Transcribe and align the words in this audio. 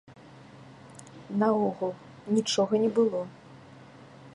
Наогул, 1.43 1.93
нічога 2.39 2.73
не 2.87 2.91
было. 3.01 3.21